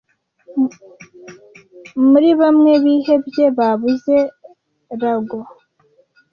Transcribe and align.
Muri 2.09 2.29
bamwe 2.39 2.71
bihebye 2.83 3.45
babuze 3.57 4.15
Lagoon, 5.01 5.45